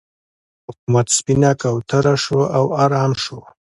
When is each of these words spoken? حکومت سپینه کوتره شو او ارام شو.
حکومت 0.67 1.07
سپینه 1.17 1.51
کوتره 1.61 2.15
شو 2.23 2.39
او 2.57 2.65
ارام 2.83 3.11
شو. 3.23 3.39